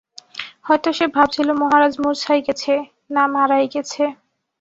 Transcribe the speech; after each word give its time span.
হয়তো 0.63 0.89
সে 0.97 1.05
ভাবছিল, 1.15 1.47
মহারাজ 1.61 1.93
মূর্ছাই 2.03 2.41
গেছে, 2.47 2.73
না 3.15 3.23
মারাই 3.33 3.65
গেছে। 3.73 4.03